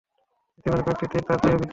ইতোমধ্যে 0.57 0.83
কয়েকটি 0.87 1.05
তীর 1.11 1.23
তার 1.27 1.37
দেহে 1.41 1.51
বিদ্ধ 1.51 1.61
হয়। 1.61 1.69